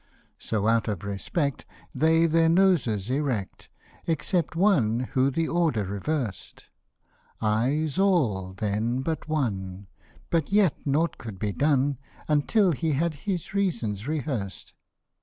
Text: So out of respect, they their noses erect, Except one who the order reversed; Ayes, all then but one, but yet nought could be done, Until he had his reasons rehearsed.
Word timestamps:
So 0.39 0.67
out 0.67 0.87
of 0.87 1.03
respect, 1.03 1.63
they 1.93 2.25
their 2.25 2.49
noses 2.49 3.11
erect, 3.11 3.69
Except 4.07 4.55
one 4.55 5.01
who 5.11 5.29
the 5.29 5.47
order 5.47 5.83
reversed; 5.85 6.65
Ayes, 7.39 7.99
all 7.99 8.53
then 8.53 9.01
but 9.01 9.27
one, 9.29 9.85
but 10.31 10.51
yet 10.51 10.73
nought 10.87 11.19
could 11.19 11.37
be 11.37 11.51
done, 11.51 11.99
Until 12.27 12.71
he 12.71 12.93
had 12.93 13.13
his 13.29 13.53
reasons 13.53 14.07
rehearsed. 14.07 14.73